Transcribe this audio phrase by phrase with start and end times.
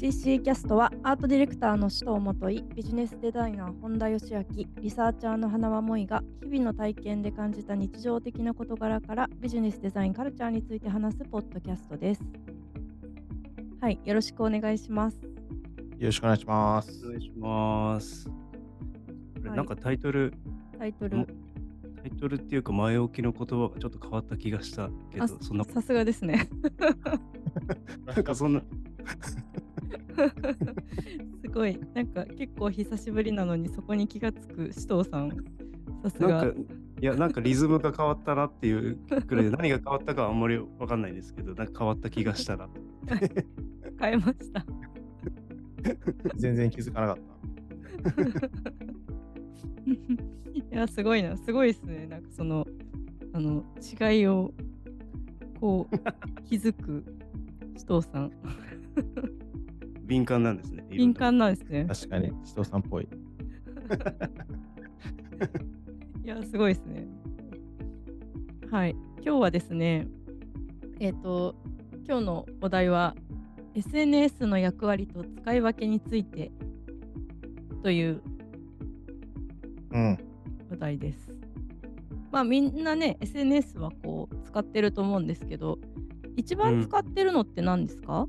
[0.00, 4.44] CC キャストはアートディレクターの首藤元井ビジネスデザイナー本田義明
[4.80, 12.22] リサーチャーの花輪萌が日々の体験で感じた日常的な事柄からビジネスデザインカルチャーについて話すポッドキャストです。
[13.82, 15.18] はいよろしくお願いします。
[15.18, 15.30] よ
[16.00, 17.04] ろしくお願いします。
[17.04, 18.24] お願いします。
[18.24, 18.32] こ
[19.42, 19.56] れはい。
[19.58, 20.32] なんかタイトル、
[20.78, 21.18] タイトル。
[21.18, 21.32] んタ
[22.06, 26.48] イトルっていうか前置きの言葉がちょっと変わった気がしたけどあ、そんな、さすがですね。
[28.06, 28.62] なんかそんな、
[31.42, 31.78] すごい。
[31.94, 35.30] なんか結構久しぶりなのにそこに気がつく首藤さん。
[36.02, 36.52] さすが。
[37.00, 38.96] いや、なんかリズムが変わったなっていう
[39.26, 42.68] くらいで、何が変わったかはあんまりわかんないですけど、なんか変わった気がしたな。
[43.98, 44.64] 変えました。
[46.36, 47.30] 全然気づかなかった。
[50.76, 51.36] いやすごいな。
[51.36, 52.06] すごいですね。
[52.06, 52.66] なんかその
[53.32, 54.52] あの違いを
[55.60, 55.96] こう
[56.42, 57.04] 気づく
[57.78, 58.32] 首藤さん
[60.10, 60.84] 敏感なんですね。
[60.90, 63.04] 敏な感なんですね確かに、首藤さんっぽい。
[66.24, 67.06] いやすごいですね
[68.70, 68.90] はい
[69.24, 70.06] 今日はですね
[71.00, 71.56] えっ、と
[72.06, 73.16] 今日のお題は
[73.74, 76.52] SNS の役割と使い分けについて
[77.82, 78.20] という
[79.92, 80.18] うん。
[80.72, 81.30] お題です。
[82.30, 85.78] まあみんなね SNS はこう使ってると思うんですけど
[86.36, 88.28] 一番使ってるのって何ですか、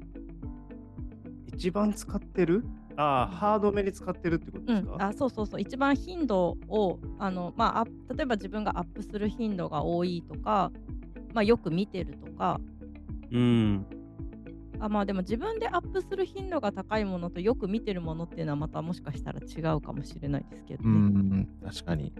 [1.61, 2.65] 一番使ってる？
[2.97, 10.71] ああ、ハードめに使ってるってことうんですか、あそうそうそう一番頻度をあの、まあ、あ例えば自分がアップする頻度が多いとか、
[11.35, 12.59] まあ、よく見てるとか
[13.31, 13.85] うん。
[14.79, 20.97] あまあでも自分でアップする頻度が高いものとよく見てるものっていうのはまたもしかしたら違うかもしれないですけどうね。
[20.97, 22.11] ん、確かに。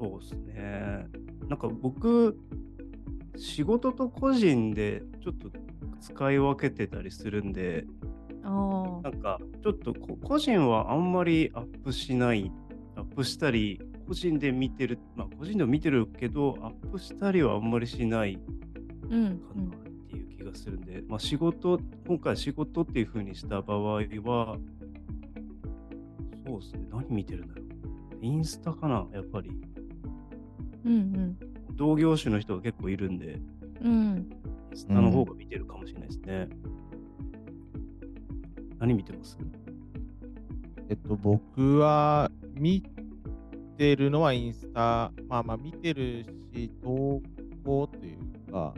[0.00, 1.08] そうですね。
[1.48, 2.38] なんか僕、
[3.36, 5.50] 仕事と個人でちょっと
[6.00, 12.50] 使い分けてたりするんで、あなんかちょっとこ個人はあんまりアップしない、
[12.96, 18.40] アップしたり、個人で見てる、まあ個人でも見てるけど、アップしたりはあんまりしないか
[19.10, 19.36] なっ
[20.08, 24.58] ていう気がするんで、まあ仕事、今回仕事っていう風にした場合は、
[26.46, 27.66] そうですね、何見てるんだろう。
[28.20, 29.50] インスタかな、やっぱり。
[30.84, 31.38] うんうん
[31.74, 33.40] 同業種の人が結構いるんで、
[33.82, 34.30] うんうん
[34.70, 36.48] インスタの方が見てるかもしれないですね。
[38.78, 39.38] 何見てます？
[40.88, 42.82] えっと、僕は見
[43.76, 46.24] てるのはインスタ、まあまあ見てる
[46.54, 47.20] し、投
[47.64, 48.74] 稿というか、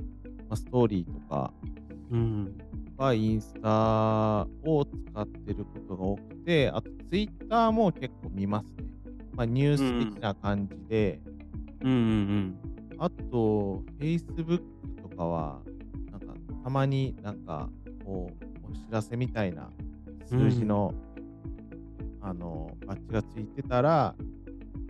[0.48, 1.52] まあ、ストーリーとか
[2.10, 2.58] うん。
[2.96, 8.84] はインスタを使ってることが多くて、あとツイッターも結構見ますね。
[9.34, 11.20] まあニュース的な感じで、
[11.82, 12.56] うんうん
[12.98, 14.60] あと、Facebook
[15.00, 15.62] とかは、
[16.10, 17.70] なんか、たまになんか、
[18.04, 19.70] こう、お知らせみたいな
[20.30, 20.94] 数字の、
[22.20, 24.14] あの、バッジがついてたら、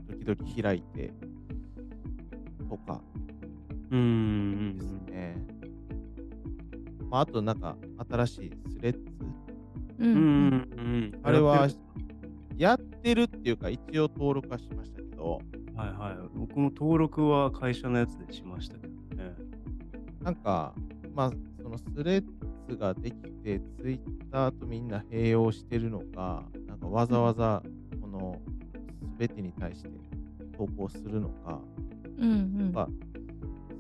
[0.06, 1.14] 時々開いて、
[2.68, 3.00] とか
[3.90, 3.98] うん。
[3.98, 5.36] うんですね。
[7.08, 7.76] まあ、あと、なんか、
[8.10, 9.00] 新しいスレッズ。
[9.98, 10.16] ううんん。
[10.16, 11.20] うんうんうん。
[11.22, 11.80] あれはやってる
[12.58, 15.40] やってるっていうか、一応登録はしましたけど、
[15.74, 16.38] はいはい。
[16.38, 19.34] 僕も登録は会社のやつでしましたけどね。
[20.22, 20.74] なんか、
[21.14, 22.39] まあ、そのスレッ
[22.70, 24.00] ズができて、ツイッ
[24.30, 27.62] ターとみんな併用してるのか、なんかわざわざ、
[28.00, 28.40] この、
[29.02, 29.90] すべてに対して
[30.56, 31.60] 投稿するのか、
[32.18, 32.88] うんうんが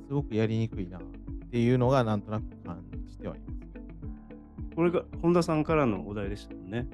[0.08, 1.02] すごくやりにくいなっ
[1.50, 4.74] ていうのが、なんとなく感じてはいます。
[4.74, 6.88] これが本田さんからのお題でしたもんね。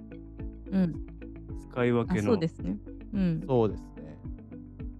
[0.70, 0.94] うん
[1.70, 2.22] 使い分あけの。
[2.22, 2.78] そうですね。
[3.14, 4.18] うんそうですね。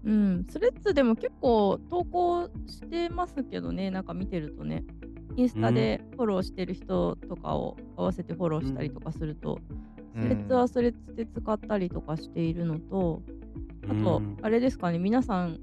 [0.05, 4.85] うん、スレッズでも結構投稿してますけどね、なんか見てるとね、
[5.37, 9.59] インスタでフォローしてる人とかを合わせてフォローしたりとかすると、
[10.17, 10.23] うん。
[10.23, 13.23] スレッズはスレッズで使ったりとかしているのと、
[13.89, 15.61] あとうん、あれですかね、皆さん、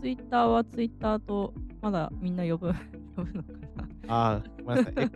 [0.00, 1.52] ツイッターはツイッターと
[1.82, 2.72] まだみんな呼ぶ
[3.16, 3.52] 呼ぶのか
[4.06, 4.14] な？
[4.14, 5.10] ああ、ごめんなさい。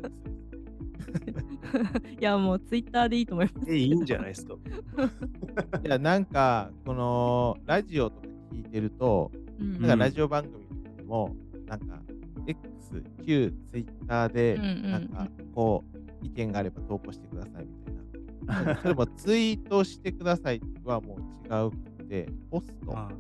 [2.21, 3.71] いや、もうツイッターでいいと思います。
[3.73, 4.55] え、いいんじゃないですか？
[5.85, 9.73] いや、なんか、この、ラジオとか聞いてると、うん。
[9.73, 11.35] なんかラジオ番組とかでも、
[11.67, 12.03] なんか、
[12.47, 18.77] X、旧 Twitter で、うんうんうんなんか、こう、意見があれば投稿してくださいみたいな。
[18.83, 22.97] それもツイートしてくださいはもう違うくて、ポスト。
[22.97, 23.11] あ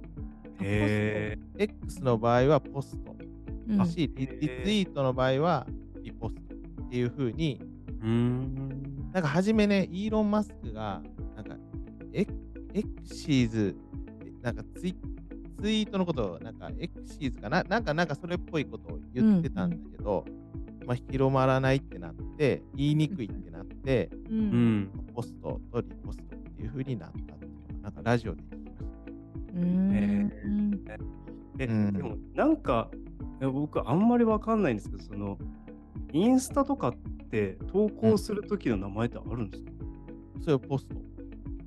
[0.62, 3.16] へ X の場合はポスト。
[3.68, 5.66] うんだし、リリツイートの場合は
[6.02, 6.54] リポスト
[6.86, 7.64] っていう風に、え。
[8.02, 9.10] うーん。
[9.12, 11.02] なんか初めね、イーロン・マスクが、
[11.36, 11.56] なんか、
[12.12, 12.26] エ
[12.74, 13.76] エクシーズ、
[14.42, 14.96] なんかツイ
[15.60, 20.24] ツイートのことを、なんかエクシーズかな、なんか、なんかそれっぽいことを言ってたんだけど、
[20.86, 24.34] まあ、広まらないってなって、言いにくいってなって、う。
[24.34, 24.90] うんん。
[25.14, 27.48] ポストとリポストっていう風になったってい
[27.78, 28.94] うなんかラジオで聞きました。
[29.52, 29.92] うーん。
[29.92, 30.30] え
[31.58, 32.90] え、うんでもなんか、
[33.52, 35.38] 僕あんまりわかんないんですけど、その、
[36.12, 36.94] インスタとかっ
[37.30, 39.70] て投稿する時の名前ってあるんですか、
[40.40, 40.96] それをポスト。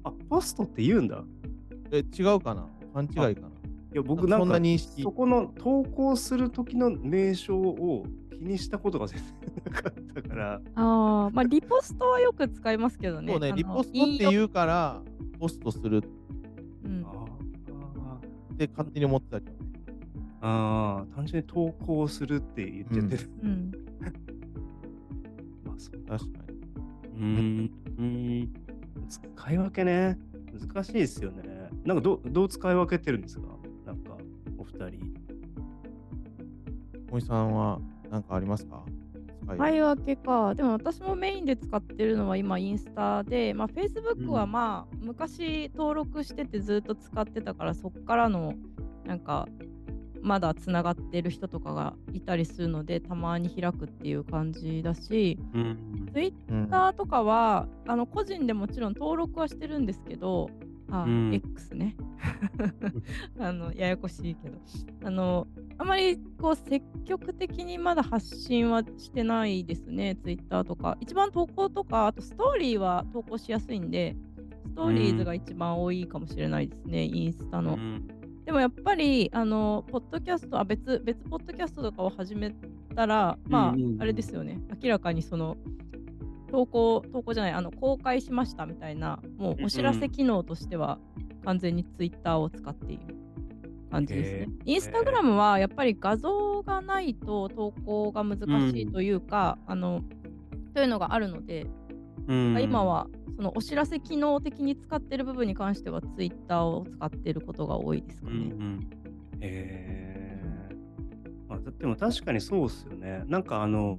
[0.04, 1.24] あ、ポストって言うんだ。
[1.92, 2.68] え、違うかな？
[2.94, 3.50] 勘違いかな？
[3.94, 13.32] いや、僕なんそんかな認識そこの投稿する時の名称を気にしたことが全然なかったから、ああ、まあ、リポストはよく使いますけどね。
[13.32, 15.02] そうね、リポストって言うから、
[15.40, 16.04] ポストする
[16.86, 18.20] うんあ
[18.54, 19.72] って勝手に思ってたけどね。
[20.42, 23.30] あー、単純に投稿するって言っちゃってる。
[23.44, 23.72] うん。
[25.64, 26.54] まあ、そう確かに。
[27.16, 28.54] うーん、うーん
[29.08, 30.18] 使い分けね、
[30.60, 31.44] 難しいですよね。
[31.86, 33.44] なんかどうどう使い分けてるんですか、
[34.64, 35.14] お二人。
[37.12, 37.80] 森さんは
[38.10, 38.84] 何かありますか？
[39.46, 40.56] 使い使い分けか。
[40.56, 48.54] でも私もメインで使ってるのは今インスタで、まあ、Facebook はうんまあ昔登録しててずっと使ってたからそっからの
[49.06, 49.48] なんか
[50.22, 56.10] まだつながってる人とかがいたりするのでたまに開くっていう感じだしうん。
[56.14, 60.50] Twitter とかはあの個人でもちろん登録はしてるんですけど
[60.94, 61.34] あ、うん。
[61.34, 61.96] X ね。
[63.40, 64.58] あのややこしいけど。
[65.04, 65.48] あの
[65.80, 70.98] あまりこう積極的にまだ発信はしてないですね、ツイッターとか。
[71.02, 74.16] 一番投稿とか、あとストーリーは投稿しやすいんで、
[74.68, 77.74] ストーリーズが一番多いかもしれないですね、インスタの。
[77.74, 78.08] うん。
[78.46, 82.54] でもやっぱり、あの、ポッドキャスト、あ、別、別ポッドキャストとかを始め
[82.96, 84.02] たら、まあ、うんうんうん。
[84.02, 85.58] あれですよね、明らかにその、
[86.54, 91.00] 投稿、投稿じゃない、あの、公開しましたみたいな、もうお知らせ機能としては、
[91.44, 93.16] 完全にツイッターを使っている
[93.90, 94.50] 感じですね。
[94.64, 98.38] インスタグラムはやっぱり画像がないと投稿が難
[98.72, 100.04] しいというか、あの、
[100.76, 101.66] というのがあるので、
[102.28, 108.44] うん今はそのお知らせ機能的に使ってる部分に関してはツイッターを使ってることが多いですかうんうね。
[108.44, 108.90] ん
[109.42, 113.24] えーまあ、だでも確かにそうっすよね。
[113.26, 113.98] なんかあの、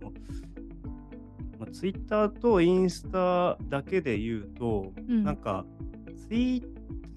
[1.58, 5.24] まあ、ツイッターとインスタだけで言うと、うん。
[5.24, 5.64] なんか
[6.28, 6.64] ツイッ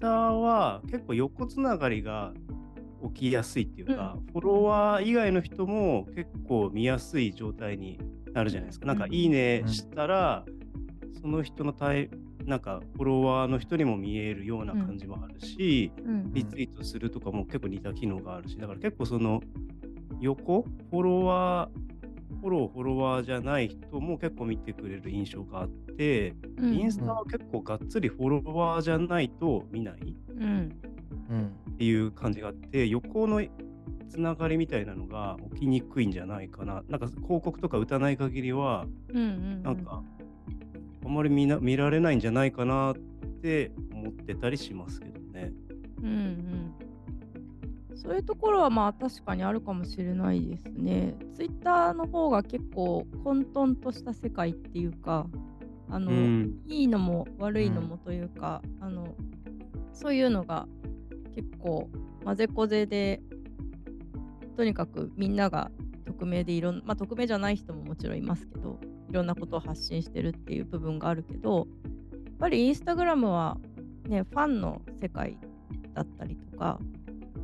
[0.00, 2.32] ターは結構横つながりが
[3.14, 7.98] 起きやすいっていうか、フォロワー以外の人も結構見やすい状態に
[8.32, 8.86] なるじゃないですか。
[8.86, 10.44] なんかうんいいねしたら、
[11.20, 12.10] その人のタイ
[12.44, 16.32] なんかフォロワーの人にも見えるような感じもあるし、うん。
[16.32, 19.42] リツイートするとかも結構似た機能があるし、だから結構その
[20.20, 21.87] 横、フォロワー、
[22.40, 30.72] フォロー、フォロワーじゃない人も結構見てくれる印象があって、うんインスタは結構がっつりフォロワーじゃないと見ないっうん
[31.30, 31.76] うん。
[31.76, 33.42] ていう感じがあって、横の
[34.08, 36.82] つながりみたいなのが起きにくいんじゃないかな。
[36.88, 40.02] なんか広告とか打たない限りは、うんうんなんか
[41.04, 42.94] あんまり見な見られないんじゃないかなっ
[43.42, 45.52] て思ってたりしますけどね。
[46.02, 46.67] うんうん
[47.98, 51.16] そういうところはまあ確かにあるかもしれないですね。
[51.34, 55.26] ツイッターの方が結構混沌とした世界っていうか、
[55.90, 59.14] あの、うんいいのも悪いのもというか、あの
[59.92, 60.68] そういうのが
[61.34, 61.90] 結構
[62.24, 63.20] 混ぜこぜで
[64.56, 65.70] とにかくみんなが
[66.06, 68.78] 匿名でいろんまあ匿名じゃない人ももちろんいますけど
[69.10, 71.66] いろんなことを発信してるっていう部分があるけどやっ
[72.38, 73.56] ぱりインスタグラムは
[74.06, 75.36] ねファンの世界
[75.94, 76.78] だったりとか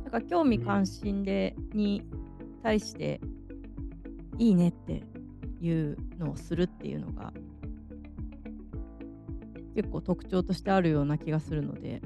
[0.05, 2.03] なんか興味関心で、に
[2.61, 3.19] 対して
[4.37, 5.03] いいねって
[5.59, 7.33] いうのをするっていうのが
[9.75, 12.01] 結構特徴としてあるような気がするので、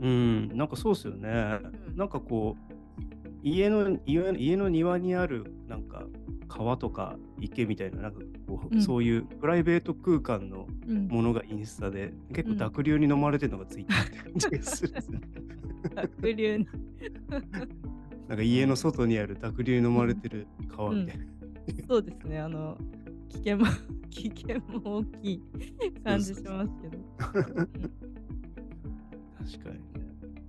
[0.00, 1.60] うん、なんかそうっすよね。
[1.88, 1.96] うん。
[1.96, 2.72] なんかこう、
[3.42, 6.04] 家の家の家の庭にあるなんか
[6.48, 8.82] 川とか池みたいな、なんかこう、うん。
[8.82, 12.58] そういうプライベート空間のうん、ものがインスタで、結うん。
[12.58, 14.90] 構濁流に飲まれてるのがツイッターって感じがする。
[14.90, 15.20] んですね。
[15.94, 16.66] 濁流に
[18.28, 21.24] なんか家の外にある濁流に飲まれてる川みたいな。
[21.88, 22.76] そうですねあの
[23.28, 23.66] 危険も
[24.10, 25.42] 危険も大きい
[26.04, 26.98] 感じしますけど。
[27.16, 27.66] 確
[29.64, 29.84] かにね。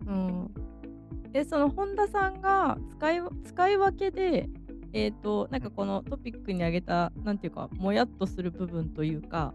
[0.08, 4.50] うん、でその本田さんが使い使い分けで
[4.94, 9.54] えっ、となんかこのトピックに挙げたなんていうかもやっとする部分というか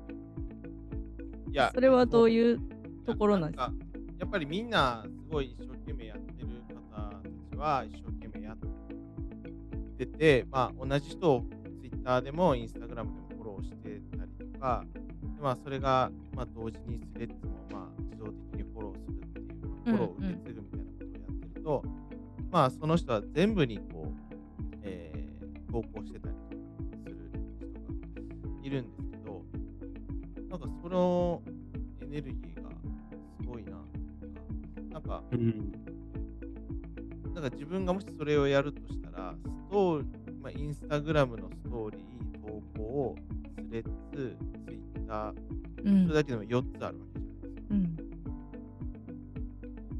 [1.50, 2.60] いや、それはどうういう
[3.06, 3.66] ところなんですか？
[3.68, 3.74] か
[4.18, 6.39] やっぱりみんなすごい一生懸命やって
[7.60, 8.56] は一生懸命やっ
[9.96, 11.44] てて、まあ、同じ人を
[11.80, 14.84] Twitter でも Instagram でもフォローしてたりとか、
[15.22, 19.48] でまあ、それが、まあ、同時にスレッズも、まあ、自動的にフォローするっていう、
[19.84, 21.84] フォローを受け継ぐみたいなことをやってると、
[22.50, 25.20] まあ、その人は全部にこう、えー
[25.70, 26.58] 投稿してたりする
[26.98, 27.16] 人が
[28.64, 29.44] いるんですけど、
[30.50, 31.42] なんかその
[32.02, 32.70] エネルギーが
[33.40, 33.84] すごいなっ
[34.72, 35.89] ていうか、なんか、うん。
[37.40, 40.04] なんか自分がもしそれをやるとしたら、ストー
[40.42, 42.02] まあ、インスタグラムのストーリー、
[42.46, 43.16] 投稿、
[43.56, 43.82] スレッ
[44.14, 45.34] ズ、ツイッター、
[45.84, 46.02] うん。
[46.04, 47.70] それだけでも4つあるわけじゃないですか。
[47.70, 47.96] うん。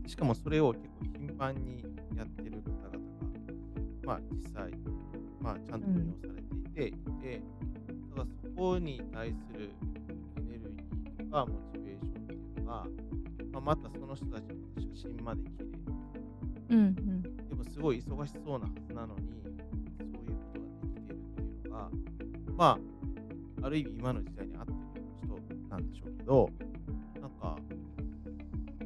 [0.07, 1.83] しかもそれを結構頻繁に
[2.15, 3.09] やってる方々
[4.03, 4.73] が、まあ実際、
[5.41, 6.93] まあちゃんと運用されていて、い
[7.23, 7.43] て、
[8.11, 9.71] だからそこに対する
[10.37, 12.87] エネルギーとかモチベーションっていうのが、
[13.53, 15.80] まあ、またその人たちの写真まで綺麗
[17.81, 21.91] すごい忙しそうなはずなのに、そういうことができてるっていうのが、
[22.59, 22.79] ま
[23.63, 24.77] あ、ある意味今の時代に合ってる
[25.23, 26.51] 人なんでしょうけど、
[27.23, 27.57] なんか、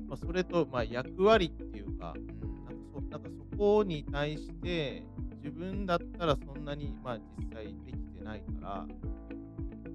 [0.06, 2.26] まあ、それと、まあ、役割っていうか、うん、
[2.64, 5.02] なんかそなんかそこに対して、
[5.42, 8.86] 自分だったらそんなに、まあ、実際できてないから、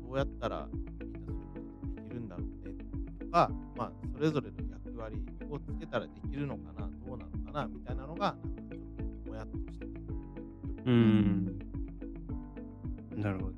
[0.06, 2.74] どうやったらみんなそういうことできるんだろうね
[3.18, 8.59] とか、まあ、それぞれの役割をつけたらできるのかな、どうなのかな、みたいなのが、なんか
[9.40, 9.92] やっとしてる。
[10.86, 11.60] うん。
[13.16, 13.56] なるほどね。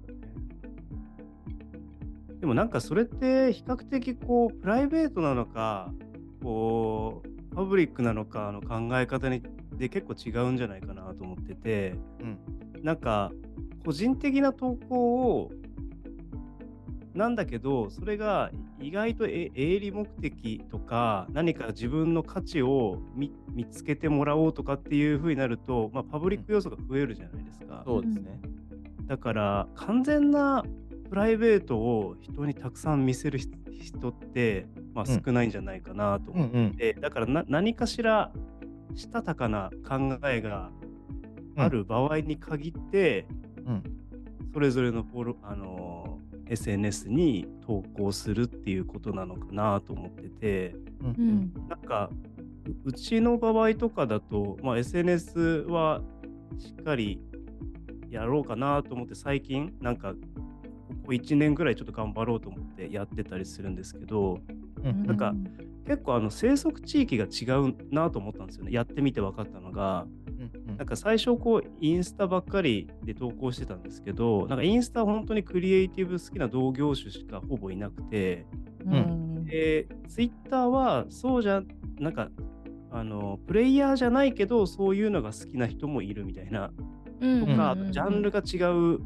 [2.39, 5.93] でもなんかそれって比較的こうプライベートなのか
[6.41, 12.39] こうパブリックなのかの考え方にで結構違うんじゃないかなと思っててうん。
[12.83, 13.31] なんか
[13.85, 15.51] 個人的な投稿を
[17.13, 27.83] なんだけどそれが意外とえ営利目的とか何か自分の価値を見見つけてもらおうとかっていう風になると、まあ、パブリック要素が増えるじゃないですか。
[27.85, 28.39] そうですね。
[29.07, 30.63] だから完全な
[31.09, 38.31] プライベートを人にたくさん見せる人人って、まあ、うん少ないんじゃないかなとうん思って、だからな何かしら
[38.95, 40.71] したたかな考えが
[41.57, 43.27] ある場合に限って、
[43.65, 43.83] うん。
[44.53, 51.07] それぞれのフォロあの SNS に投稿するっていうことなのかなと思っててうん。
[51.07, 52.09] ううんんなんか
[52.67, 56.01] ううちの場合とかだと、まあ、SNS は
[56.57, 57.19] しっかり
[58.09, 60.17] やろうかなと思って最近なんかこ
[61.07, 64.39] こ1年ぐらいちょっと頑張ろうと思ってやってたりするんですけど
[64.83, 65.05] うん。
[65.05, 65.33] なんか
[65.85, 68.71] 結構あの生息地域が違うなと思ったんですよね。
[68.71, 70.05] やってみて分かったのが。
[70.27, 78.47] うんなんか最初こうインスタばっかりで投稿してたんですけどなんかインスタは本当にクリエイティブ好きな同業種しかほぼいなくて。
[78.85, 79.45] うん。
[79.45, 81.61] で、ツイッターはそうじゃ、
[81.99, 82.29] なんか、
[82.91, 86.71] あの、プレイヤーじゃないけど、そういうのが好きな人もいるみたいな、
[87.21, 87.47] うん。
[87.47, 88.99] とか、あうんとジャンルが違う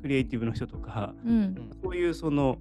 [0.00, 1.70] クリエイティブの人とか、うん。
[1.82, 2.58] そういうその、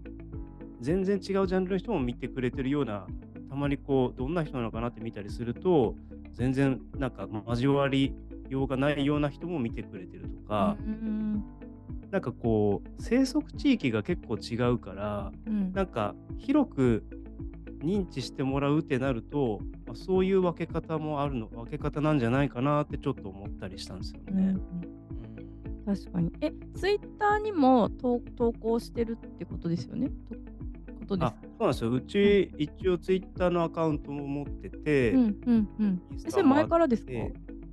[0.81, 3.05] 全然違うジャンルの人も見てくれてるような、
[3.49, 5.95] たまにこう、どんな人なのかなって見たりすると、
[6.33, 8.13] 全然なんか交わり
[8.49, 11.43] ようがないような人も見てくれてるとか、うん。
[12.09, 15.73] なんかこう、生息地域が結構違うから、うん。
[15.73, 17.03] なんか広く
[17.85, 24.43] 認知してもらうってなると、まあそういう分け方もあるの分け方なんじゃないかなってちょっと思ったりしたんですよね。
[24.47, 24.95] うん
[25.85, 26.31] 確かに。
[26.41, 30.09] えツイッターにも投投稿してるってことですよね？
[30.09, 31.91] とことですあそうなんですよ。
[31.91, 36.01] うち、一応ツイッターのアカウントも持ってて、うんうんうん。
[36.27, 37.11] それ前からですか？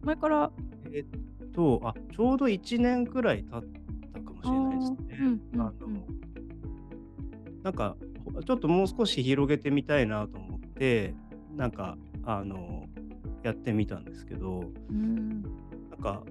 [0.02, 0.52] 前から？
[0.92, 3.62] えっとあ、ちょうど1年くらい経っ
[4.12, 4.98] たかもしれないですね。
[5.08, 5.60] あーうんうん。
[5.62, 5.72] あの
[7.62, 7.96] なんか、
[8.40, 11.14] ちょっともう少し広げてみたいなと思って、
[11.56, 12.86] なんか、あの、
[13.42, 15.42] やってみたんですけど、うん。
[15.42, 15.48] な
[15.96, 16.22] んか、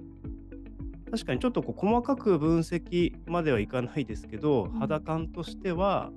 [1.10, 4.78] 確かにちょっとこう細かく分析まではいかないですけど、うん。
[4.78, 6.10] 肌感としては、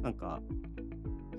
[0.00, 0.40] なんか、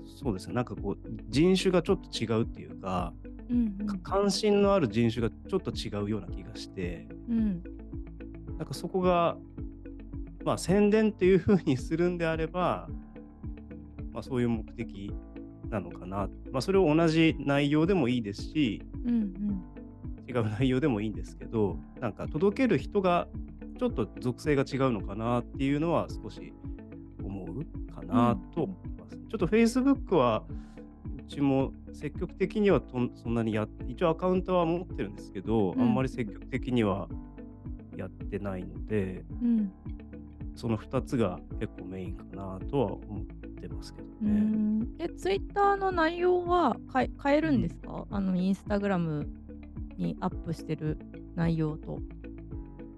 [0.06, 0.96] そうですね、なんかこう、
[1.28, 3.12] 人種がちょっと違うっていうか、
[3.50, 7.62] うんか関心のある人種がちょっと違うような気がして、うん。
[8.58, 9.36] なんかそこが、
[10.44, 12.88] まあ宣伝っていう風にするんであれば、
[14.14, 15.12] まあそういう目的
[15.68, 16.28] なのかな。
[16.52, 19.62] まあそれを同じ内容でもいいですし、うんうん。
[20.26, 23.28] 違う内容でもいいんですけど、なんか届ける人が
[23.78, 26.54] ちょっと属性が違うのかなっていうのは少し
[27.22, 29.16] 思うかなと思います。
[29.16, 30.44] ちょっと Facebook は
[31.18, 35.82] うちも積極的にはとんそんなにやっ一応アカウントは持ってるんですけど、うん。
[35.82, 37.08] あんまり積極的には
[37.96, 39.72] やってないので、うん。
[40.54, 44.40] その2つが結構メインかなとは思ってますけどうね。
[44.40, 49.26] んえツイッターの内容は変え変えるんですか、あのインスタグラム
[49.96, 50.98] にアップしてる
[51.34, 52.00] 内容と。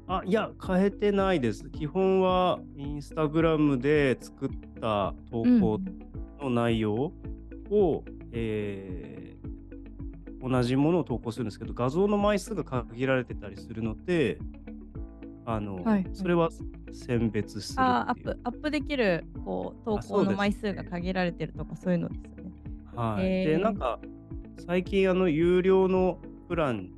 [0.08, 1.68] あ、いや、変えてないです。
[1.70, 4.48] 基本はインスタグラムで作っ
[4.80, 5.80] た投稿
[6.40, 7.12] の内容
[7.70, 9.26] を、えー
[10.48, 14.38] 同じものを投稿するんですけど、画像の枚数が限られてたりするので、
[15.46, 16.50] あの、はいはいそれは
[16.92, 18.14] 選別するあーア。
[18.14, 22.52] ップアップできるこう投稿の枚数が限られてるとかそういうのですよね。
[22.94, 23.26] はい。
[23.26, 23.98] へーで、なんか、
[24.66, 26.88] 最近、あの、有料のプラン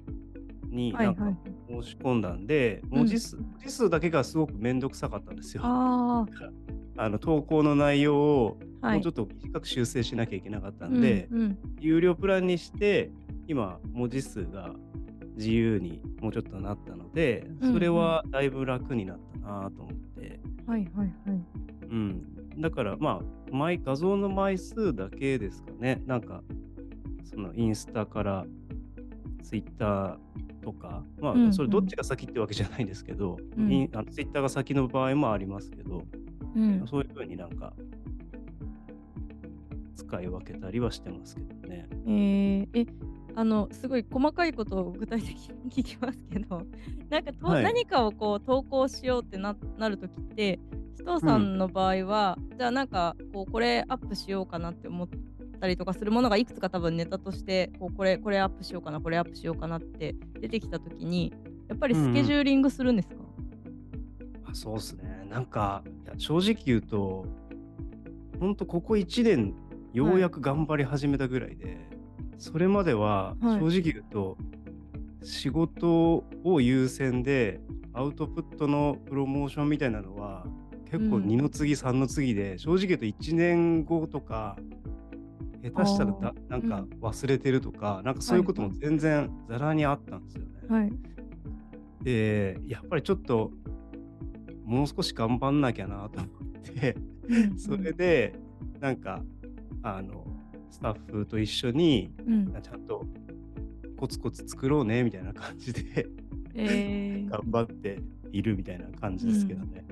[0.71, 1.37] になんかはいは
[1.81, 1.83] い。
[1.83, 5.63] 申し込んだんで、うん文字数、文字数だけがすごくめんどくさかったんですよ。
[5.65, 6.25] あ
[6.97, 8.59] あの投稿の内容を。
[8.81, 13.11] もうちょっと短く修正しなきゃいけなかったんで、うんうん有料プランにして
[13.49, 14.73] 今文字数が
[15.39, 21.41] 自由にもうちょっとなったので、うんそれはだいぶ楽になったなと思って、はいはいはい。
[21.91, 26.03] うん、だからまあ枚画像の枚数だけですかね。
[26.07, 26.43] なんか
[27.25, 28.45] そのインスタから
[29.43, 30.17] ツイッター
[30.63, 31.03] とか。
[31.21, 31.53] まあうんうん。
[31.53, 33.73] それどっちが先ってわけじゃないんですけど、うん。
[33.73, 36.05] インあのツイッターが先の場合もありますけど、
[36.57, 36.85] うん。
[36.87, 37.73] そういうふうになんか
[39.95, 41.87] 使い分けたりはしてますけどね。
[42.07, 42.87] えー、え
[43.39, 46.67] あのすごい細かいことを具体的に聞きますけど
[47.09, 47.63] なんかと、はい。
[47.63, 50.59] 何かをこう投稿しようってななるときって
[50.97, 55.09] 首藤さんの場合は、じゃあなんかこうこれアップしようかなって思っ
[55.61, 61.33] たりとかするものがいくつか多分ネタとしてこうこれこれアップしようかなこれアップしようかなって出てきたときに
[61.69, 63.23] やっぱりスケジューリングするんですか、
[64.47, 65.29] あそうですね。
[65.31, 65.85] なんか、
[66.17, 67.25] 正直言うと、
[68.41, 69.55] ほんとここ1年、
[69.93, 71.98] ようやく頑張り始めたぐらいで、
[72.39, 73.61] それまでははい。
[73.61, 74.39] 正直言うと、
[75.23, 77.61] 仕事を優先で、
[77.93, 80.47] アウトプットのプロモーションみたいなのは、
[80.91, 81.25] 結構うん。
[81.25, 84.57] 2の次、3の次で、正直言うと1年後とか、
[85.63, 90.49] 下手したらだなんか忘れてるとか、なんかそういうことも全然ざらにあったんですよね。
[90.69, 90.93] はい。
[92.03, 93.51] でやっぱりちょっと
[94.65, 96.29] もう少し頑張んなきゃなと思
[96.59, 96.97] って
[97.57, 98.35] それで
[98.81, 99.23] なんか
[99.83, 100.25] あの
[100.71, 103.05] スタッフと一緒にうん、ちゃんと
[103.97, 106.07] コツコツ作ろうねみたいな感じで
[106.55, 108.01] えー、 頑張って
[108.33, 109.85] いるみたいな感じですけどね。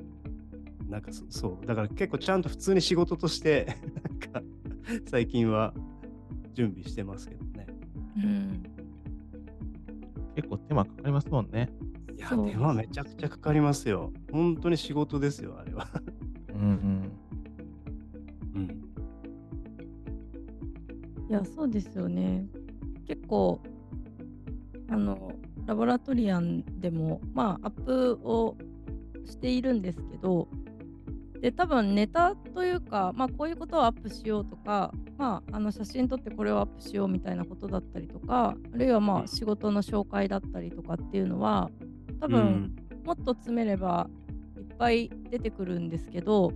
[0.89, 3.77] なんかそそうだから結構ちゃんと普通に仕事として
[4.33, 4.43] なんか
[5.07, 5.75] 最近は
[6.55, 7.67] 準備してますけどね。
[8.17, 8.63] うん、
[10.37, 11.71] 結構手間かかりますもんね。
[12.17, 14.13] いや手間めちゃくちゃかかりますよ。
[14.31, 15.89] 本当に仕事ですよあれは。
[21.37, 22.47] やそうですよね。
[23.07, 23.61] 結構
[24.89, 25.33] あの
[25.67, 28.57] ラボラトリアンでもまあアップを
[29.25, 30.49] しているんですけど
[31.41, 41.71] で多分ネタというか、まあ、こういうことをアップしようとか、まあ、あの写真撮ってこれをアップしようみたいなことだったりとかあるいはまあ仕事の紹介だったりとかっていうのは
[42.21, 44.09] 多分、もっと詰めれば
[44.59, 46.53] いっぱい出てくるんですけど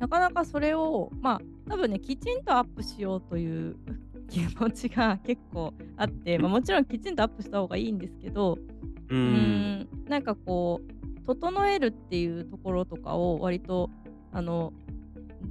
[0.00, 3.76] なかなかそれをまあ多分ねきちんとアップしようという
[4.34, 8.58] 気持ちが結構あって、まあ、もちろんきちんとアップした方がいいんですけど
[9.08, 9.34] ううん。
[9.34, 13.90] ーんなんかこう整えるっていうところとかを割と
[14.32, 14.72] あの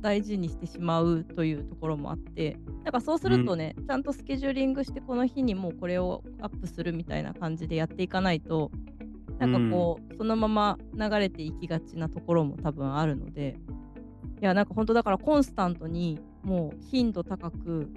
[0.01, 8.71] 大事にしてしまうというところもあってなんかそうするとね、ちゃんとスケジューリングしてこの日にもうこれをアップするみたいな感じでやっていかないと
[9.39, 13.57] なんかこう、そのまま流れていきがちなところも多分あるので
[14.41, 17.89] いやなんか本当だからコンスタントにもう頻度高く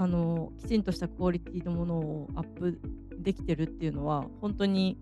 [0.00, 2.80] あのきちんとしたクオリティのものをアップ
[3.18, 4.96] できてるっていうのは本当に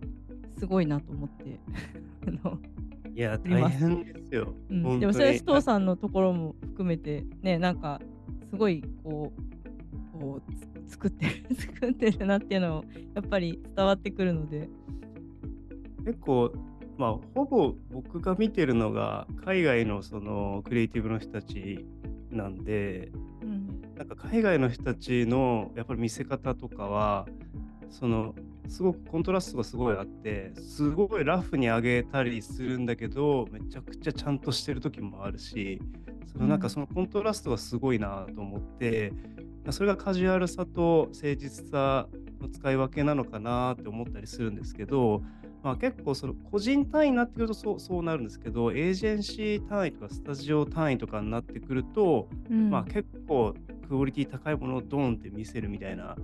[0.58, 1.60] すごいなと思って
[3.14, 4.54] いや、大変ですよ。
[4.70, 8.00] うん、でもそれは首藤さんのところも含めてねなんか
[8.48, 14.70] すごいこうこうつ作ってる 作ってるなっていうのをやっぱり伝わってくるので、
[16.06, 16.52] 結構、
[16.96, 21.84] まあ、ほぼ僕が見てるのが、海外のそのクリエイティブの人たち
[22.30, 23.25] なんで、うん
[23.96, 27.26] なんか海外の人たちのやっぱり見せ方とかは、
[27.88, 28.34] その、
[28.68, 35.80] すごくコントラストがすごいあって、すごいラフに上げたりするんだけど、めちゃくちゃちゃんとしてる時もあるし、
[36.26, 39.12] そのなんかそのコントラストがすごいなと思って、
[39.70, 42.08] それがカジュアルさと誠実さ
[42.40, 45.22] の使い分けなのかなって思ったりするんですけど、
[45.62, 52.70] まあ、結構その個人単位になってくるとそうそうなるんですけど、エージェンシー単位とかスタジオ単位とかになってくると、うん。
[52.70, 53.54] まあ、結構
[53.86, 56.16] クオリティ高いものをドーンって見せるみたいな、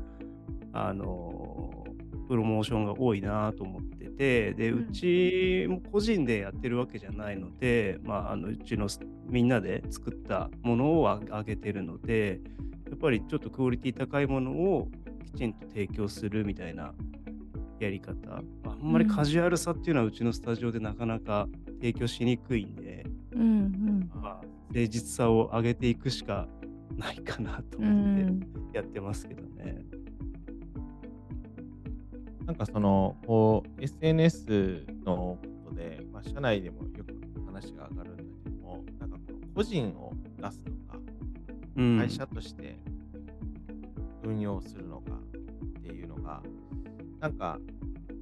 [0.72, 1.85] あの
[2.29, 8.88] プロモーションが多いなと思っててで、うちも個人でやってるわけじゃないので、まあ、あのうちの
[9.27, 12.40] みんなで作ったものをあ上げてるので
[12.88, 14.88] やっぱりちょっとクオリティ高いものを
[15.25, 16.94] きちんと提供するみたいな
[17.81, 18.14] やり方。
[18.64, 21.48] あんまりカジュアルさっていうのはうちのスタジオでなかなか
[21.81, 24.11] 提供しにくいんで、うんうん。
[24.14, 24.35] まあ、
[24.68, 26.46] 誠実さを上げていくしか
[26.96, 28.40] ないかなとう思ってん。
[28.72, 29.85] やってますけどね。
[32.46, 40.98] なんかその、こう、SNS のことことで、まあ、社内でもよく話が上がるんだけども、なんかこの個人を出すのか、
[41.76, 41.98] うん。
[41.98, 42.78] 会社として
[44.24, 45.12] 運用するのか
[45.78, 46.42] っていうのが、
[47.20, 47.59] なんか、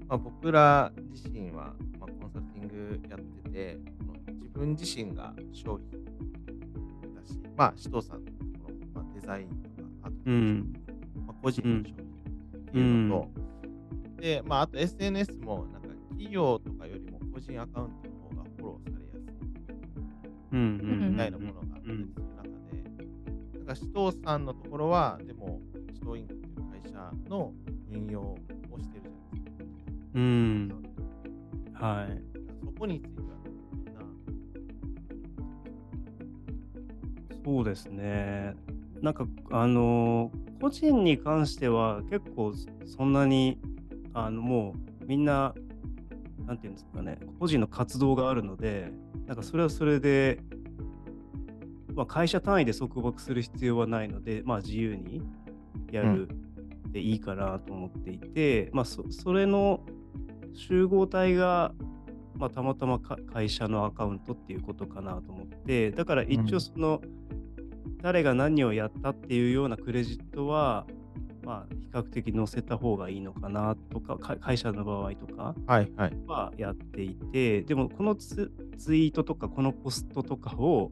[0.08, 6.04] まあ、僕ら自身は、まあ、コンサルティングやってて、この自分自身が商品
[7.14, 8.24] だし、まあ、首藤さん
[9.38, 10.72] のこの、まあ、デザインとか、あと、うん。
[11.26, 19.20] まあ、個人の商品っていうのと、で、まあ、あと SNS も、なんか企業とかよりも個人アカウントの方がフォローされやすい。
[20.52, 20.62] うんう
[21.06, 25.60] んみたいなものがあったりする中で、なんか首藤さんのところは、でも、
[26.00, 27.52] 首藤インクっていう会社の
[27.92, 28.36] 運用を
[28.80, 29.92] してるじゃないですか。
[30.14, 30.82] うん。
[31.74, 32.22] はい。
[32.64, 33.30] そこについては、
[37.44, 38.54] そうですね。
[39.02, 42.52] なんか、あのー個人に関しては結構
[42.84, 43.58] そんなに、
[44.12, 45.54] あの、もうみんな、
[46.46, 48.92] なんていうんですかね、個人の活動があるので、
[49.26, 50.38] なんかそれはそれで、
[51.94, 55.22] まあ、会社単位で束縛する必要はないので、まあ、自由に
[55.90, 56.28] やる
[56.92, 59.80] でいいかなと思っていて、まあそ、それの
[60.52, 61.72] 集合体が、
[62.34, 66.54] まあ、たまたまか会社のアカウントっていうことかなと思って、だから一うん。
[66.54, 67.00] 応その、
[68.02, 70.86] 誰が何をやったっていうようなクレジットは、
[71.42, 76.12] まあ、比較的載せた方がいいのかなとか、か会社の場合とかはいはい。
[76.26, 80.90] はやっていて、でもこのツツイートとかこのポストとかを、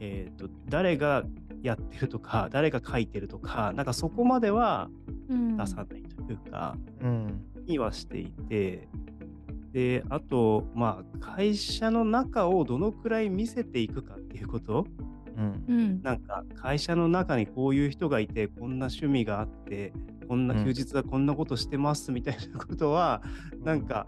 [0.00, 1.24] えー、と誰が
[1.62, 4.90] やってるとか、誰が書いてるとか、なんかそこまでは
[5.28, 7.44] うん出さないというか、うん。
[7.66, 8.88] にはしていて、
[9.72, 14.86] で、あと、まあ、会社の中をどのくらい見せていくかっていうこと、
[15.36, 15.72] うんう。
[15.72, 19.92] んなんか会社の中にこういう人がいて、こんな趣味があって、
[20.28, 23.22] こんな休日はこんなことしてますみたいなことは、
[23.62, 24.06] なんか、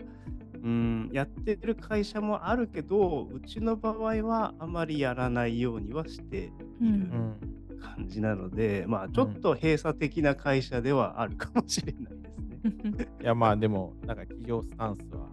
[0.63, 7.59] うん、やってる会社もあるけど、うちの場合はあまりやらないようにはしてういるうんん。
[7.81, 12.29] 感じなので、まあ、ちょっと閉鎖的な会社ではあるかもしれないで
[12.73, 13.09] すね。
[13.23, 15.29] いや、まあでも、なんか企業スタンスは、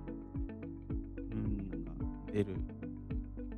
[1.31, 1.91] うんなんか
[2.31, 2.55] 出る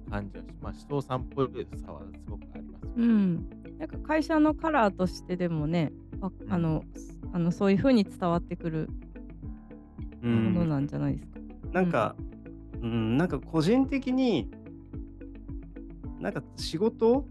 [0.10, 1.50] 感じはし、まあ、首藤さんっぽい
[1.84, 2.93] さはすごくありますよね。
[2.98, 5.91] うん、なんか会社のカラーとしてでもね
[6.22, 6.84] あうんあの
[7.34, 8.89] あのそういう風に伝わってくる
[10.24, 11.39] うものんなんじゃないですか。
[11.72, 12.15] なんか、
[12.82, 14.50] うん、なんか個人的に、
[16.20, 17.28] なんか仕事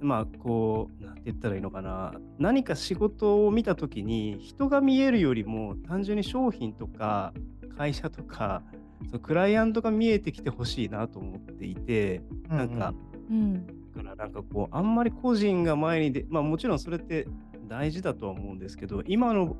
[0.00, 2.14] まあこう、なんて言ったらいいのかな。
[2.38, 7.32] 何か仕事を見たときに、人が見えるよりも、単純に商品とか
[7.76, 8.62] 会社とか、
[9.06, 12.94] そのクライアントが見えてきてほしいなと思っていて、なんか、
[13.30, 17.26] うんだからなんかこう、あんまり個人が前にで、まあもちろんそれって
[17.68, 19.56] 大事だとは思うんですけど、今の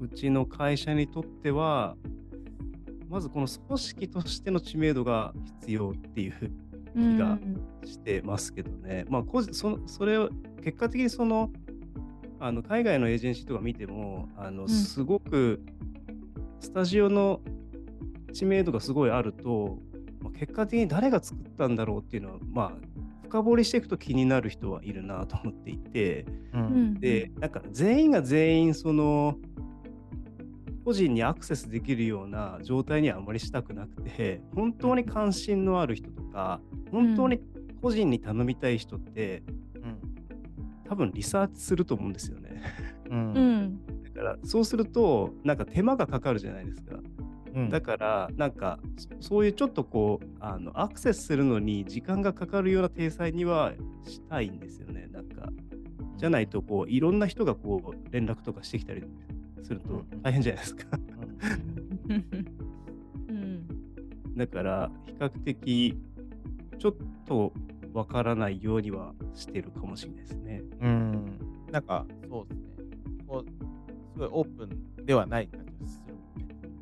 [0.00, 1.96] うちの会社にとっては、
[3.08, 6.34] まずこの組織としての知名度が必要っていう
[6.96, 7.16] うん。
[7.16, 7.38] 気が
[7.84, 9.04] してますけどね。
[9.08, 10.30] まあ個人その、それを
[10.62, 11.50] 結果的にその、
[12.38, 14.68] あの海外のエージェンシーとか見ても、あのん。
[14.68, 15.62] すごく
[16.60, 17.40] スタジオの
[18.36, 19.78] 知名度がすごいあると、
[20.20, 22.72] まあ、結果的に誰が作ったんだろうっていうのは、まあ、
[23.22, 26.58] 深掘りしていくと気になる人はいるなと思っていて、う。
[26.58, 29.36] うんんで、なんか全員が全員、その、
[30.84, 36.60] 個人にアクセスできるような状態にはあまりしたくなくて、本当に関心のある人とか、
[36.92, 37.40] 本当に
[37.80, 39.66] 個人に頼みたい人って、うん
[40.88, 42.62] 多分リサーチすると思うんですよね。
[43.10, 43.80] うんうん
[44.14, 47.00] だから、そうすると、なんか手間がかかるじゃないですか。
[47.56, 53.72] うんだから、なんか、そそういうちょっとこう、あのアクセスするのに時間がかかるような体裁には
[54.04, 55.08] したいんですよね。
[55.10, 55.48] なんか、
[56.18, 59.02] じゃないと、こう、いろんな人がこう、連絡とかしてきたり
[59.62, 60.86] すると大変じゃないですか。
[63.28, 63.66] うん
[64.36, 65.98] だから、比較的、
[66.78, 66.94] ちょっ
[67.26, 67.54] と
[67.94, 70.62] わからないようにはしてるかもしれないですね。
[70.82, 71.38] うん。
[71.72, 72.66] なんか、そうですね。
[73.26, 73.50] こう、
[74.12, 75.65] すごいオープンではない感。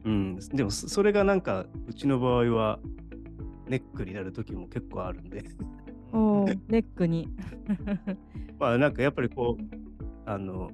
[0.05, 2.79] うん、でも、そそれがなんか、うちの場合は、
[3.69, 5.45] ネックになる時も結構あるんで。
[6.13, 7.29] おー ネックに。
[8.59, 9.79] まあなんかやっぱりこう、
[10.27, 10.71] あの、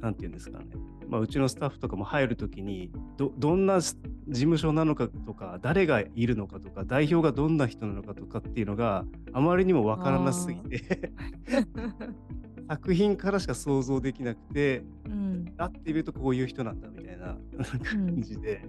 [0.00, 0.66] なんていうんですかね。
[1.08, 3.94] まあうちのスタッフとかも入るときに、ど、どんな事
[4.28, 11.12] 務所なのかとか、誰がいるのかとか、代表がどんな人なのかとかっていうのがあまりにもわからなすぎて、
[12.68, 17.36] 作品からしか想像できなくて、うんあってみるとこういう人なんだみたいな
[17.82, 18.62] 感じで、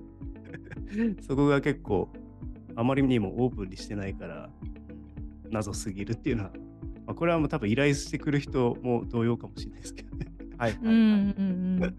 [1.22, 2.10] そこが結構
[2.76, 4.50] あまりにもオープンにしてないから
[5.52, 6.52] 謎すぎるっていうのは、
[7.06, 10.28] まあ、これはもう多分依頼してくる人も同様かもしれないですけどね。
[10.58, 10.96] はいはいはい。
[10.96, 11.02] うん
[11.38, 11.98] うんうん。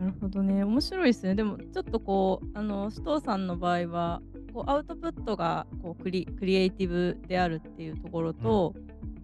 [0.00, 1.34] なるほどね、面白いですね。
[1.34, 8.74] でもちょっとこう、あの、首藤さんの場合は、こうアウトプットがこうクリクリエイティブであるっていうところと、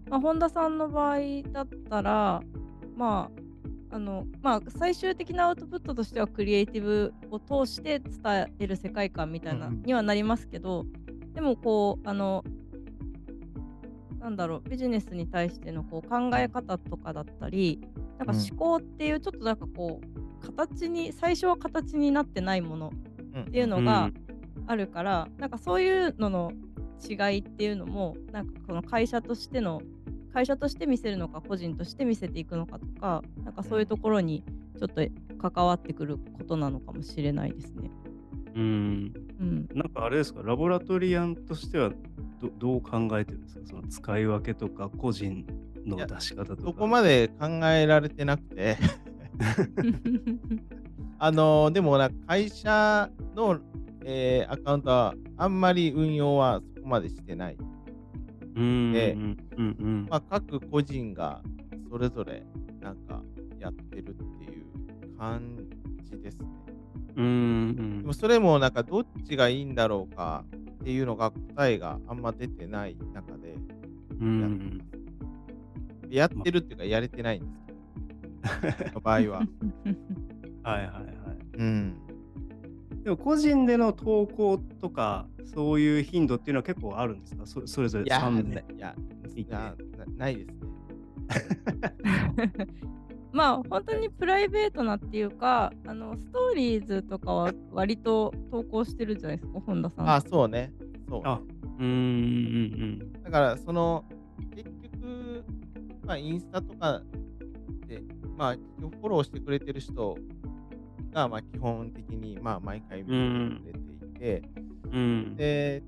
[0.09, 1.19] まあ、本田さんの場合
[1.51, 2.41] だったら、
[2.95, 3.29] ま
[3.91, 10.85] あ、あの、まあ、最終的なアウトプットとしてはクリエイティブを通して伝える世界観みたいなにはなりますけど、
[11.33, 12.43] でもこう、あの、
[14.19, 17.81] なんだろう、ビジネスに対してのこう考え方とかだったり、
[18.17, 18.39] なんかうん。
[18.39, 22.91] 思考っていうちょっとなんかこう、形に、最初は形になってないもの
[23.33, 23.41] うん。
[23.43, 24.11] っていうのが
[24.67, 26.51] あるから、なんかそういうのの
[27.07, 29.81] 違いっていうのもなんかこの会社としての
[30.35, 34.43] 会社として見せるのか個人として見せていくのかとかなんかそういうところに
[34.77, 35.01] ちょっと
[35.49, 37.89] 関わってくることなのかもしれないですね。
[38.53, 39.13] うん。
[39.39, 41.89] うん、なんかあれですか、ラボラトリアンとしては
[42.41, 43.65] どどう考えてるんですか？
[43.65, 45.45] その使い分けとか個人
[45.85, 46.61] の出し方とか。
[46.63, 48.77] そこまで考えられてなくて
[51.17, 53.57] あのでもなんか会社の、
[54.03, 57.57] えーアカウントはあんまり運用はそこまでしてない。
[58.55, 59.17] うんで
[60.09, 61.41] まあ、各個人が
[61.89, 62.43] それぞれ
[62.81, 63.21] なんか
[63.59, 65.57] やってるっていう感
[66.03, 66.47] じですね。
[67.17, 70.43] うんうんでもそれもなんかどっちがいいんだろうか
[70.81, 73.55] っていうのが答えがあんま出てない中で
[74.19, 74.81] うん
[76.09, 79.21] やってるっていうかやれてないんですけど、 場合は。
[79.21, 79.47] はい
[80.63, 81.57] はいはい。
[81.57, 82.04] うん。
[83.05, 87.45] でも個人での投稿とかそういう頻度っていうのは結構あるんですか？
[87.45, 88.63] そそれぞれいや、3な年。
[88.75, 88.95] いや
[89.35, 90.55] いやなないですね。
[93.31, 100.09] まあ本当にプライベートなっていうかあのストーリーズとかは割と投稿してるじゃないですか本田さん。
[100.09, 100.73] あ、そうね。
[101.07, 101.39] そうね、あ
[101.79, 104.03] うんうんだから、その、
[104.55, 105.43] 結局、
[106.03, 107.03] まあ、インスタとか
[107.87, 108.01] で、
[108.35, 110.17] まあ、フォローしてくれてる人
[111.15, 114.43] が、まあ、基本的に、まあ、毎回見てくれていて、
[114.83, 114.91] うん。
[114.91, 114.99] う
[115.31, 115.81] んで、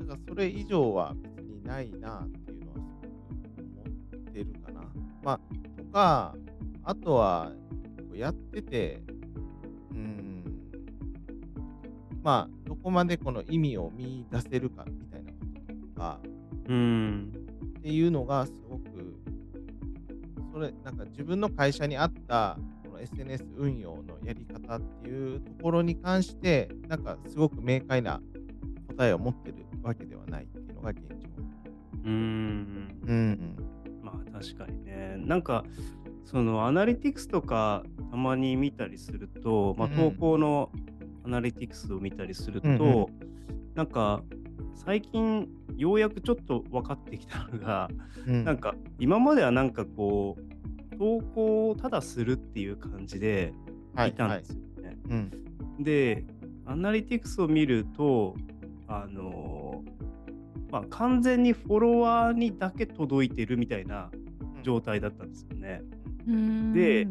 [0.00, 4.80] だからそれ以上は別にないなっていうのはすごく思ってるかな。
[5.22, 5.40] まあ、
[5.78, 6.34] とか、
[6.82, 7.52] あとは、
[8.12, 9.02] やってて、
[9.92, 10.44] うーん、
[12.22, 16.20] まあ、どこまでこの意味を見出せるかみたいなこととか、
[16.68, 17.32] うん。
[17.78, 18.84] っていうのがすごく、
[20.52, 28.20] それ、なんか自分の会社に合ったこの SNS 運用のやり方っていうところに関して、なんかすごく明快な
[28.88, 31.28] 答えを持ってるわけではないっていうのが現状。
[32.04, 33.56] うんうんうん。
[34.02, 35.16] まあ確かにね。
[35.18, 35.64] なんか
[36.24, 40.70] そのアナリティクスとかたまに見たりすると、まあ、うん投稿の
[41.24, 43.06] アナリティクスを見たりすると、うんうん
[43.74, 44.22] なんか
[44.74, 47.90] 最近ようやくちょっと分かってきたのが、
[48.26, 50.55] うん、なんか今まではなんかこう
[50.98, 53.52] 投稿をただするっていう感じで
[53.94, 54.96] はいいたんですよね。
[55.08, 55.82] うん。
[55.82, 56.24] で、
[56.64, 58.34] アナリティクスを見ると、
[58.88, 59.84] あの
[60.70, 64.10] まあ、完全にフォロワーにだけ届いてるみたいな
[64.62, 65.82] 状態だったんですよね。
[66.26, 67.06] うんで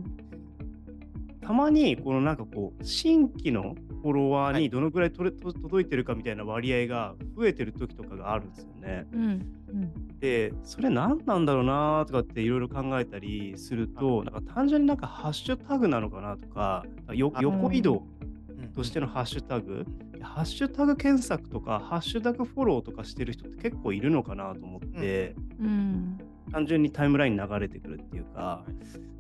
[1.46, 4.62] たまに、このなんかこう、新規のフォロワーはい。
[4.62, 9.08] にどのくらいとれと届いてるかみたいな割合が増えてる時とかがあるんですよね。
[9.12, 9.26] うんう
[9.74, 10.20] ん。
[10.20, 18.04] で、それ何なんだろうなとかっていろいろ考えたりすると、なんか単純になんかハッシュタグなのかなとか、横移動
[18.50, 19.88] うんとしてのハッシュタグ、
[20.22, 26.20] ハッシュタグ検索とか、ハッシュタグフォローとかしてる人って結構いるのかなと思って、うん。
[26.52, 28.64] 単純にタイムラインに流れてくるっていうか、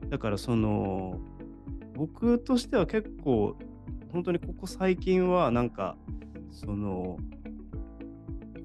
[0.09, 1.19] だからその、
[1.95, 3.55] 僕としては結構、
[4.15, 5.97] 本当にここ最近はなんか、
[6.49, 7.17] その、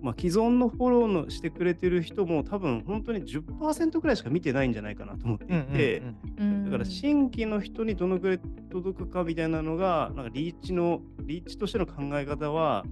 [0.01, 6.65] まあ、既存のフォローのしてくれてる人も多分本当に10%くらいしか見てないんじゃないかなと思っていて、うんうんうん。
[6.67, 12.85] だから新規の人にどのくらい届くかみたいなのが、なんかリーチの、リーチとしての考え方は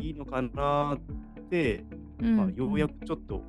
[0.00, 1.84] いいのかなって、
[2.20, 2.36] うん。
[2.36, 3.40] まあ、ようやくちょっと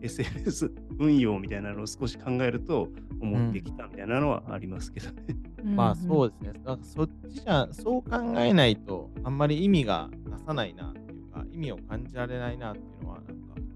[0.00, 2.88] SNS 運用みたいなのを少し考えると
[3.20, 5.55] 思ってきたみたいなのはありますけどね。
[5.74, 6.60] まあそうですね。
[6.64, 13.32] なんかそっちじゃ、そう考えないと、あんまり意味が出さないなっていうか、意味を感じられないなっていうのは、なんか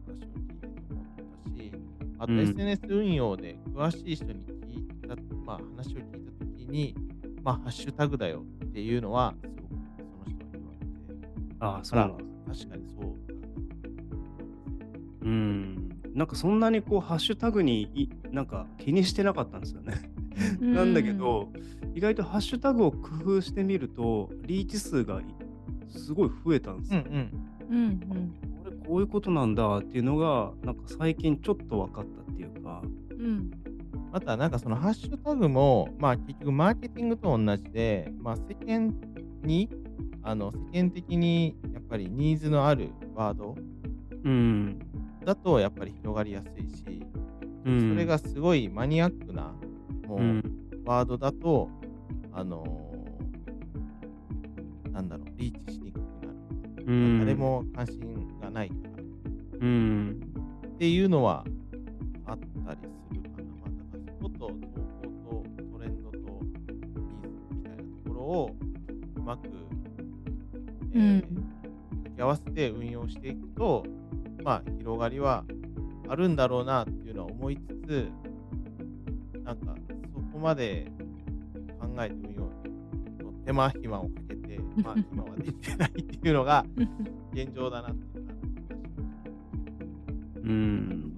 [0.07, 1.05] 話を聞いてて思っ
[1.45, 1.73] たし、
[2.19, 6.95] あとうん SNS 運用で詳しい人に聞いた、まあ話を聞いたときに、
[7.43, 9.59] まあハッシュタグだよっていうのは、すごく
[10.07, 12.25] その人に言われて、ああ、そうなんだ
[12.55, 13.21] 確かにそう
[15.23, 15.89] うん。
[16.15, 20.10] なんかそんなにこう、ハッシュタグにいなんか気にしてなかったんですよね。
[20.61, 21.49] うんなんだけど、
[21.95, 25.25] 意外とハッシュタグを工夫してみると、リーチ数がい
[25.89, 27.03] すごい増えたんですよ。
[27.07, 27.51] うんうん。
[27.71, 33.51] うんうんこれこういうことなんだっていうのが、なんか最近ちょっと分かったっていうか、うん
[34.13, 38.93] またなんかそのハッシュタグも、まあ結局マーケティングと同じで、まあ世間
[39.45, 39.71] に、
[40.23, 43.57] あの世間的にやっぱりニーズのあるワード
[44.25, 44.79] うん。
[45.25, 47.07] だとやっぱり広がりやすいし、
[47.65, 47.91] うん。
[47.91, 49.55] それがすごいマニアックな
[50.11, 50.19] もう。
[50.19, 51.69] うんワードだと、
[52.33, 56.33] あのーなんだろう、リーチしにくくな
[56.79, 56.85] る。
[56.87, 57.19] うん。
[57.21, 57.35] 誰。
[57.35, 59.03] も関心がないから
[59.61, 60.21] うん。
[60.67, 61.45] っていうのは
[62.27, 63.45] あったりするかな。
[63.45, 68.57] まあ、だからそこと投稿とトレンドとニーズみたいなところを
[69.17, 69.49] うまく、
[70.95, 73.85] えーうん掛け合わせて運用していくと、
[74.43, 75.45] まあ、広がりは
[76.09, 78.09] あるんだろうなっていうのは思いつつ、
[79.45, 79.75] なんか
[80.41, 80.91] まで
[81.79, 82.51] 考えて運用
[83.51, 86.65] 手間暇をかけて、 まあ、今はできてないっていうのが
[87.33, 88.27] 現状だなっていう。
[90.47, 91.17] うん。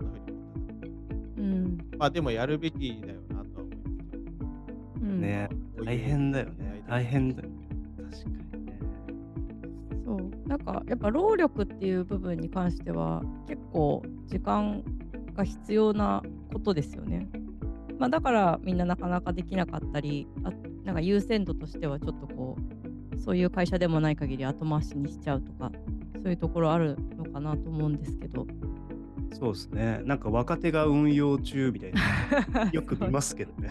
[1.37, 4.20] うんまあでもやるべきだよなとは思いますよ。
[5.02, 6.85] うんねこういう大変だよね。
[6.88, 7.48] 大変だよ。
[8.11, 8.78] 確かにね。
[10.04, 14.82] そうなんかやっぱ労力っていう部分に関しては結構時間
[15.35, 17.28] が必要なことですよね。
[18.02, 20.50] まあ、だからみんななかなかできなかったりあ
[20.84, 22.56] なんか優先度としてはちょっとこ
[23.16, 25.70] うそういう会社でもない限り後回しにしちゃうとか
[26.14, 28.44] そういうところあるのかなと思うんですけど
[29.38, 30.00] そうですね。
[30.04, 32.70] なんか若手が運用中みたいな。
[32.70, 33.70] よく見ますけどね。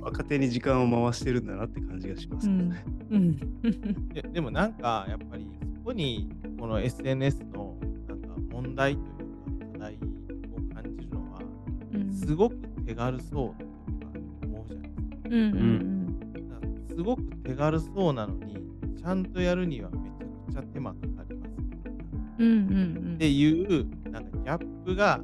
[0.00, 2.84] 若手に時間を回してるんだなって感じがしますけどね。
[3.10, 7.76] うんででもなんかやっぱりそこにこの SNS の
[8.08, 9.19] なんか問題という
[12.30, 13.66] すごく手軽そうってい
[13.96, 14.06] うか
[14.46, 15.16] 思うじゃないですか。
[15.30, 18.54] うんうんだからすごく手軽そうなのに
[18.96, 21.52] ちゃんとやるにはめちゃくちゃ手間かかります。
[22.38, 22.52] うんうん
[23.06, 25.20] うんっていうなんかギャップが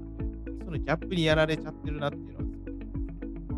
[0.65, 2.39] そのギャップにやられちゃってるなっていう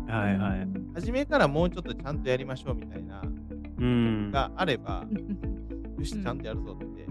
[0.07, 0.67] のははいはい。
[0.93, 3.21] 初めからもうちょっとちゃんとやりましょうみたいな
[3.79, 4.31] うん。
[4.31, 5.05] があれば、
[5.97, 7.05] よし、うんちゃんとやるぞって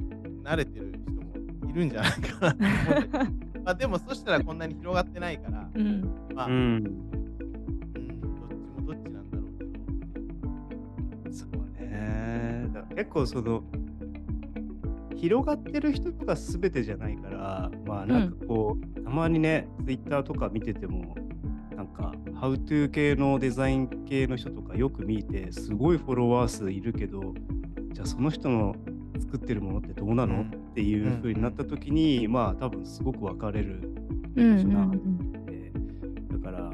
[0.45, 6.85] 慣れてる人もいるんじゃないかなと思うんだけど まあでもそしたらこんなに広がってないから、うんまあ、ううん、ん。
[6.85, 6.95] どっ
[8.57, 9.65] ちもどっちなんだろうけ
[11.29, 11.35] ど。
[11.37, 12.71] そうね。
[12.73, 13.63] だから結構その、
[15.17, 21.15] 広がってる人が全てじゃないから、まあなんかこう、たまにね、ツイッターとか見てても、
[21.77, 27.35] なんか、ハウトゥー系のデザイン系の人とかよく見て、すごいフォロワー数いるけど、
[27.93, 28.75] じゃあその人の
[29.21, 33.93] 作ってるものってどうなの、うんっていう風になった時に、まあ多分すごく分かれる
[34.37, 34.91] うんうんな
[35.47, 35.73] で
[36.31, 36.71] だから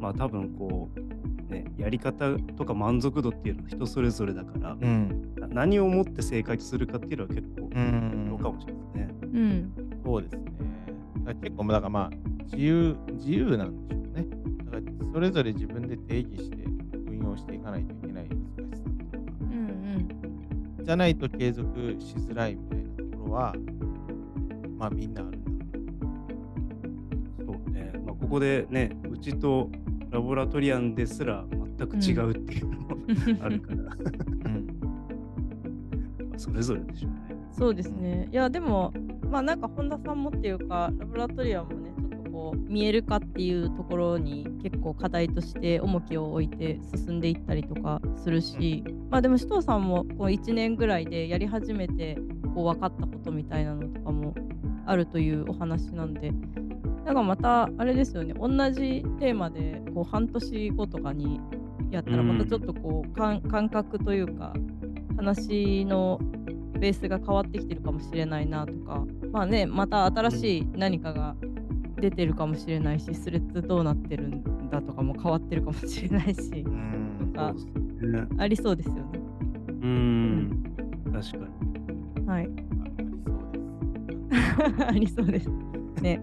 [0.00, 5.34] まあ多分こうねやり方とか満足度っていうのは人それぞれだから、うん。
[5.38, 9.30] な何をもって正解するかっていうのは結構うんどうかもしれないですね。
[9.34, 9.72] うん
[10.04, 10.44] そうですね。
[11.24, 14.26] だから結構、だからまあ、自由、自由なんでしょうね。
[14.64, 16.64] だから、それぞれ自分で定義して
[17.06, 18.11] 運用していかないといけない
[20.82, 23.54] じゃないと継続しづらいみたいなところは、
[24.78, 25.50] まあみんなあるんだ
[27.46, 27.92] ろそうね。
[28.04, 29.70] まあ、ここでねうちと
[30.10, 31.44] ラボラトリアンですら
[31.78, 32.96] 全く違うっていうのも
[33.42, 34.66] あるから、まうん。
[36.34, 37.36] あそれぞれでしょうね。
[37.50, 38.28] そうですね。
[38.30, 38.92] いや、でも、
[39.30, 41.81] まあなんか本田さんもっていうか、ラボラトリアもね、ちょっと
[42.42, 52.18] こう、見える化っていうところに結構課題として重きを置いて進んでいったりとかするし、まあでも首藤さんもこう1年ぐらいでやり始めて
[52.52, 54.34] こう分かったことみたいなのとかも
[54.86, 56.32] あるというお話なんで、
[57.04, 61.40] なんかまたあれですよね、同じテーマでこう半年後とかに
[61.92, 64.52] やったらまたちょっとこう、感感覚というか
[65.16, 66.18] 話の
[66.80, 71.36] ベースが変わってきてるかもしれないなとかまあねまた新しい何かが
[72.02, 78.28] 出てるかもしれないしスレッズどうなってるんだとかも変わってるかもしれないしうん。
[78.38, 79.02] ありそうですよね。
[79.68, 80.64] うん。
[81.12, 81.46] 確か
[82.18, 82.26] に。
[82.26, 82.48] はい、
[84.80, 85.48] あありそうです。
[85.48, 85.54] あり
[85.86, 86.02] そうです。
[86.02, 86.20] ね。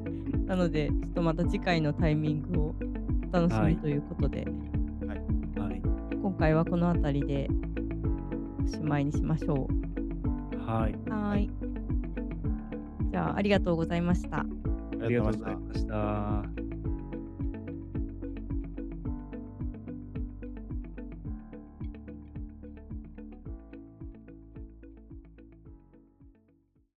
[0.48, 2.76] なのでちょっとまた次回のタイミングを
[3.32, 4.46] お楽しはいみということで、
[5.08, 5.82] はい。
[6.22, 7.50] 今回はこの辺りで
[8.66, 9.68] おしまいにしましょ
[10.66, 10.92] はい。
[10.92, 11.10] う。
[11.10, 11.50] はーい。
[13.12, 14.46] じゃあありがとうございました。
[15.02, 16.59] ありがとうございました。